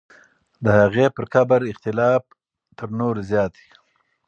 د 0.63 0.65
هغې 0.79 1.05
پر 1.15 1.25
قبر 1.33 1.59
اختلاف 1.71 2.23
تر 2.77 2.89
نورو 2.99 3.21
زیات 3.29 3.51
دی. 3.57 3.67